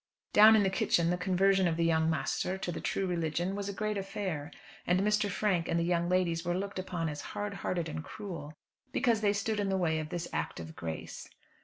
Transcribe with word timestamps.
Down 0.33 0.55
in 0.55 0.63
the 0.63 0.71
kitchen 0.71 1.11
the 1.11 1.15
conversion 1.17 1.67
of 1.67 1.77
the 1.77 1.85
"young 1.85 2.09
masther" 2.09 2.57
to 2.57 2.71
the 2.71 2.81
true 2.81 3.05
religion 3.05 3.53
was 3.55 3.69
a 3.69 3.71
great 3.71 3.99
affair, 3.99 4.49
and 4.87 5.01
Mr. 5.01 5.29
Frank 5.29 5.67
and 5.69 5.79
the 5.79 5.83
young 5.83 6.09
ladies 6.09 6.43
were 6.43 6.57
looked 6.57 6.79
upon 6.79 7.07
as 7.07 7.21
hard 7.37 7.53
hearted 7.53 7.87
and 7.87 8.03
cruel, 8.03 8.55
because 8.91 9.21
they 9.21 9.31
stood 9.31 9.59
in 9.59 9.69
the 9.69 9.77
way 9.77 9.99
of 9.99 10.09
this 10.09 10.27
act 10.33 10.59
of 10.59 10.75
grace. 10.75 11.29